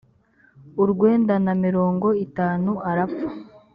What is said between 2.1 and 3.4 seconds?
itanu arapfa.